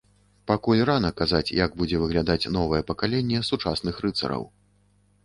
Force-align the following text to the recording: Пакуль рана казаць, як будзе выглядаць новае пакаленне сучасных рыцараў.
Пакуль 0.51 0.79
рана 0.89 1.11
казаць, 1.19 1.53
як 1.57 1.75
будзе 1.81 1.99
выглядаць 2.03 2.49
новае 2.57 2.79
пакаленне 2.89 3.43
сучасных 3.51 4.01
рыцараў. 4.07 4.43